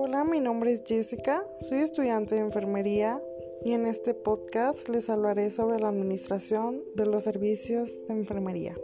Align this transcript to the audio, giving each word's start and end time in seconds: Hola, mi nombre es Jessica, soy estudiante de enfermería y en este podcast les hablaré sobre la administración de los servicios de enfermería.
Hola, 0.00 0.22
mi 0.22 0.38
nombre 0.38 0.70
es 0.70 0.84
Jessica, 0.86 1.44
soy 1.58 1.80
estudiante 1.80 2.36
de 2.36 2.42
enfermería 2.42 3.20
y 3.64 3.72
en 3.72 3.84
este 3.84 4.14
podcast 4.14 4.88
les 4.88 5.10
hablaré 5.10 5.50
sobre 5.50 5.80
la 5.80 5.88
administración 5.88 6.84
de 6.94 7.04
los 7.04 7.24
servicios 7.24 8.06
de 8.06 8.14
enfermería. 8.14 8.76